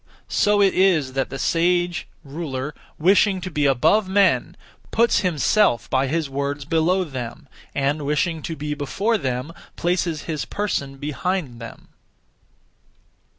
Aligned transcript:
So 0.33 0.63
it 0.63 0.73
is 0.73 1.13
that 1.13 1.29
the 1.29 1.37
sage 1.37 2.07
(ruler), 2.23 2.73
wishing 2.97 3.39
to 3.41 3.51
be 3.51 3.67
above 3.67 4.09
men, 4.09 4.57
puts 4.89 5.19
himself 5.19 5.87
by 5.91 6.07
his 6.07 6.27
words 6.27 6.65
below 6.65 7.03
them, 7.03 7.47
and, 7.75 8.03
wishing 8.03 8.41
to 8.41 8.55
be 8.55 8.73
before 8.73 9.19
them, 9.19 9.53
places 9.75 10.23
his 10.23 10.43
person 10.43 10.97
behind 10.97 11.61
them. 11.61 11.89